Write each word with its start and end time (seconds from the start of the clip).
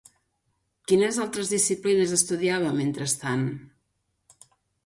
Quines 0.91 1.19
altres 1.25 1.51
disciplines 1.51 2.15
estudiava 2.17 2.73
mentrestant? 2.81 3.45